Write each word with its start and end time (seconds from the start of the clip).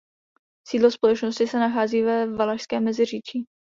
Sídlo 0.67 0.91
společnosti 0.91 1.47
se 1.47 1.59
nachází 1.59 2.01
ve 2.01 2.27
Valašském 2.35 2.83
Meziříčí. 2.83 3.45